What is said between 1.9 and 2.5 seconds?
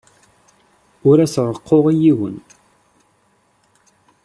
i yiwen.